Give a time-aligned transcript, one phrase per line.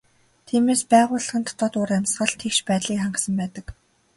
[0.45, 3.65] Тиймээс байгууллагын дотоод уур амьсгал тэгш байдлыг хангасан байдаг.